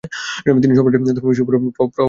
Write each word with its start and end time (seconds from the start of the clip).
তিনি 0.55 0.73
সম্রাটের 0.77 1.01
ধর্মবিশ্বাসের 1.07 1.43
উপর 1.45 1.53
প্রভাব 1.53 1.87
খাটাতেন। 1.87 1.99